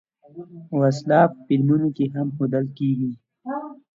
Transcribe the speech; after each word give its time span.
وسله 0.79 1.21
په 1.33 1.39
فلمونو 1.45 1.87
کې 1.97 2.05
هم 2.15 2.27
ښودل 2.35 2.65
کېږي 2.77 3.11